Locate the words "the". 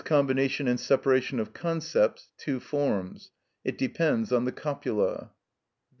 4.45-4.51